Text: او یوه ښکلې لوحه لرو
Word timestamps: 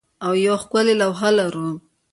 او 0.25 0.31
یوه 0.45 0.57
ښکلې 0.63 0.93
لوحه 1.01 1.29
لرو 1.39 1.69